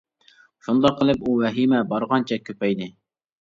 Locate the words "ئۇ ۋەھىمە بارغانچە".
1.27-2.41